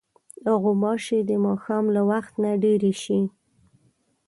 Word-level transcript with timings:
غوماشې 0.61 1.19
د 1.29 1.31
ماښام 1.45 1.85
له 1.95 2.01
وخت 2.09 2.33
نه 2.43 2.51
ډېرې 2.63 2.93
شي. 3.03 3.19